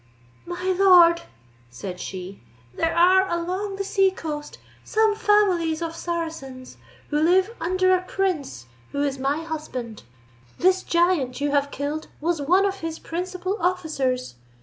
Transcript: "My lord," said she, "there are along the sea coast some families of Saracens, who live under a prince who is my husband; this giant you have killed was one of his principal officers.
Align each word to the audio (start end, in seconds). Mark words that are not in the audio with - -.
"My 0.47 0.75
lord," 0.79 1.21
said 1.69 1.99
she, 1.99 2.41
"there 2.75 2.95
are 2.97 3.29
along 3.29 3.75
the 3.75 3.83
sea 3.83 4.09
coast 4.09 4.57
some 4.83 5.13
families 5.15 5.79
of 5.83 5.95
Saracens, 5.95 6.77
who 7.09 7.19
live 7.21 7.53
under 7.61 7.93
a 7.93 8.01
prince 8.01 8.65
who 8.93 9.03
is 9.03 9.19
my 9.19 9.43
husband; 9.43 10.01
this 10.57 10.81
giant 10.81 11.39
you 11.39 11.51
have 11.51 11.69
killed 11.69 12.07
was 12.19 12.41
one 12.41 12.65
of 12.65 12.79
his 12.79 12.97
principal 12.97 13.57
officers. 13.59 14.33